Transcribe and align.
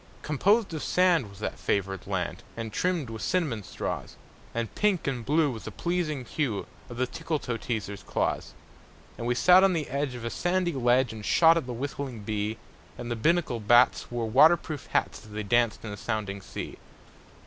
Composed 0.23 0.73
of 0.73 0.81
sand 0.81 1.29
was 1.29 1.37
that 1.37 1.59
favored 1.59 2.07
land, 2.07 2.41
And 2.57 2.73
trimmed 2.73 3.11
with 3.11 3.21
cinnamon 3.21 3.61
straws; 3.61 4.15
And 4.51 4.73
pink 4.73 5.05
and 5.05 5.23
blue 5.23 5.51
was 5.51 5.65
the 5.65 5.71
pleasing 5.71 6.25
hue 6.25 6.65
Of 6.89 6.97
the 6.97 7.05
Tickletoeteaser's 7.05 8.01
claws. 8.01 8.55
And 9.15 9.27
we 9.27 9.35
sat 9.35 9.63
on 9.63 9.73
the 9.73 9.87
edge 9.91 10.15
of 10.15 10.25
a 10.25 10.31
sandy 10.31 10.73
ledge 10.73 11.13
And 11.13 11.23
shot 11.23 11.55
at 11.55 11.67
the 11.67 11.73
whistling 11.73 12.21
bee; 12.21 12.57
And 12.97 13.11
the 13.11 13.15
Binnacle 13.15 13.59
bats 13.59 14.09
wore 14.09 14.27
water 14.27 14.57
proof 14.57 14.87
hats 14.87 15.23
As 15.23 15.33
they 15.33 15.43
danced 15.43 15.85
in 15.85 15.91
the 15.91 15.97
sounding 15.97 16.41
sea. 16.41 16.79